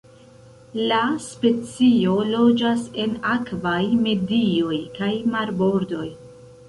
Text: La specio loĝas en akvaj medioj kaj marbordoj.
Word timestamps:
La 0.91 1.01
specio 1.25 2.15
loĝas 2.29 2.87
en 3.05 3.13
akvaj 3.35 3.79
medioj 4.07 4.81
kaj 4.97 5.11
marbordoj. 5.37 6.09